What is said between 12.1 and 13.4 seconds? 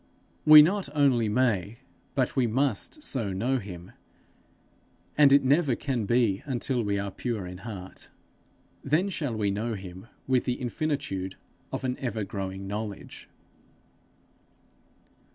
growing knowledge.